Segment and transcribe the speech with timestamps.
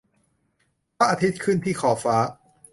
[0.97, 2.17] พระอาทิตย์ขึ้นที่ขอบฟ้า